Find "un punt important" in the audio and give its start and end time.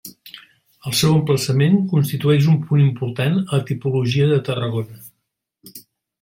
2.53-3.39